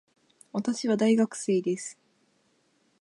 [0.51, 1.99] 私は大学生です。